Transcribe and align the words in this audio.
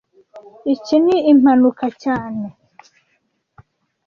Iki 0.73 0.95
ni 1.03 1.17
impanuka 1.31 1.85
cyane 2.03 2.45